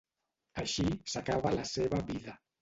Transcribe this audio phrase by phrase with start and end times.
[0.61, 2.37] Així s'acaba la seva vida.